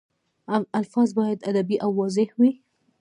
[0.75, 2.51] الفاظ باید ادبي او واضح وي.